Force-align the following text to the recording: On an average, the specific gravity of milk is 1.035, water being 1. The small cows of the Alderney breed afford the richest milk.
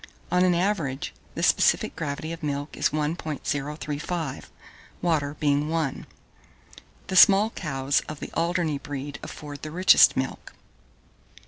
On 0.31 0.43
an 0.43 0.55
average, 0.55 1.13
the 1.35 1.43
specific 1.43 1.95
gravity 1.95 2.31
of 2.31 2.41
milk 2.41 2.75
is 2.75 2.89
1.035, 2.89 4.45
water 4.99 5.35
being 5.39 5.69
1. 5.69 6.07
The 7.05 7.15
small 7.15 7.51
cows 7.51 8.01
of 8.09 8.19
the 8.19 8.33
Alderney 8.33 8.79
breed 8.79 9.19
afford 9.21 9.61
the 9.61 9.69
richest 9.69 10.17
milk. 10.17 10.53